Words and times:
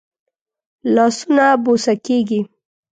لاسونه 0.93 1.47
بوسه 1.63 1.93
کېږي 2.05 2.39